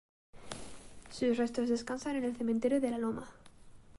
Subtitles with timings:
[1.11, 3.29] Sus restos descansan en el cementerio de la Loma.